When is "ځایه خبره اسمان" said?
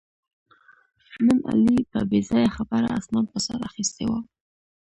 2.29-3.25